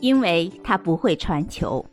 [0.00, 1.84] 因为他不会传球。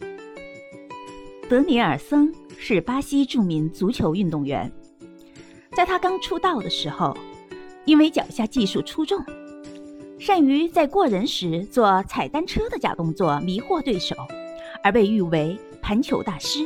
[1.49, 4.71] 德尼尔森是巴西著名足球运动员，
[5.71, 7.15] 在他刚出道的时候，
[7.85, 9.19] 因为脚下技术出众，
[10.19, 14.15] 善于在过人时做踩单车的假动作迷惑对手，
[14.83, 16.65] 而被誉为盘球大师。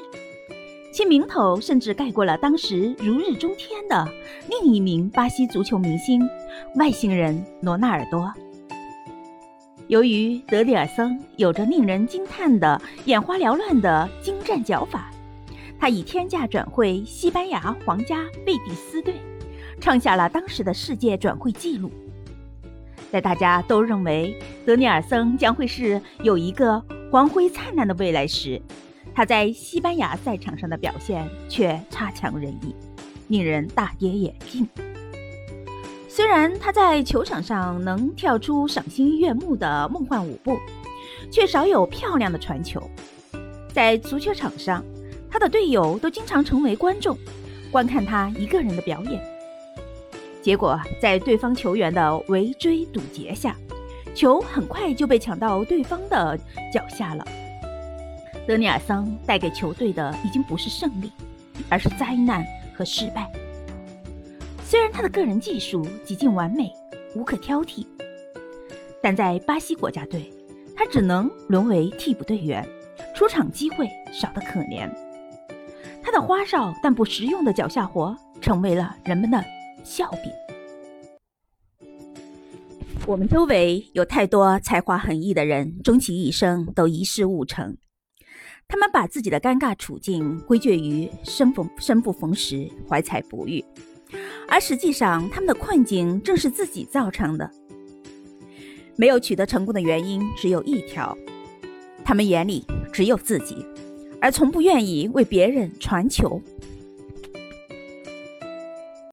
[0.94, 4.08] 其名头甚至盖过了当时如日中天的
[4.50, 6.28] 另一名巴西足球明星——
[6.76, 8.32] 外星人罗纳尔多。
[9.88, 15.10] 由于德里尔森有着令人惊叹的眼花缭乱的精湛脚法，
[15.80, 19.14] 他以天价转会西班牙皇家贝蒂斯队，
[19.80, 21.90] 创下了当时的世界转会纪录。
[23.10, 28.62] 在大家都认为德尼尔森将会是有一个光辉灿烂的未来时，
[29.16, 32.76] 他在西班牙赛场上的表现却差强人意，
[33.30, 34.68] 令人大跌眼镜。
[36.18, 40.58] 虽然他在球场上能跳出赏心悦目的梦幻舞步，
[41.32, 42.82] 却少有漂亮的传球。
[43.72, 44.84] 在足球场上，
[45.30, 47.16] 他的队友都经常成为观众，
[47.70, 49.22] 观看他一个人的表演。
[50.42, 53.56] 结果，在对方球员的围追堵截下，
[54.16, 56.36] 球很快就被抢到对方的
[56.74, 57.24] 脚下了。
[58.48, 61.12] 德尼尔桑带给球队的已经不是胜利，
[61.70, 62.44] 而是灾难
[62.76, 63.32] 和失败。
[64.70, 66.70] 虽然他的个人技术极尽完美，
[67.16, 67.88] 无可挑剔，
[69.02, 70.30] 但在巴西国家队，
[70.76, 72.68] 他只能沦为替补队员，
[73.16, 74.94] 出场机会少得可怜。
[76.04, 79.42] 他的花哨但不实用的脚下活，成为了人们的
[79.86, 81.90] 笑柄。
[83.06, 87.78] 我们周围有太多才华横溢的人，终其一生都一事无成。
[88.68, 93.64] 他们把自己的尴尬处境归结于生逢生不逢时、怀才不遇，
[94.48, 97.50] 而实际上他们的困境正是自己造成的。
[98.96, 101.16] 没有取得成功的原因只有一条：
[102.04, 103.66] 他们眼里只有自己，
[104.20, 106.42] 而从不愿意为别人传球。